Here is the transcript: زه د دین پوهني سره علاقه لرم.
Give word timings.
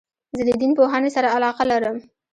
زه 0.37 0.41
د 0.47 0.49
دین 0.61 0.71
پوهني 0.77 1.09
سره 1.15 1.27
علاقه 1.35 1.63
لرم. 1.71 1.97